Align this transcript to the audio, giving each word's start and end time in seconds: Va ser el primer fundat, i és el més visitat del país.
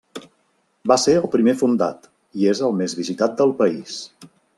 Va 0.91 0.95
ser 1.01 1.13
el 1.19 1.27
primer 1.35 1.53
fundat, 1.59 2.09
i 2.45 2.49
és 2.53 2.63
el 2.69 2.73
més 2.79 2.97
visitat 3.01 3.37
del 3.43 3.53
país. 3.61 3.99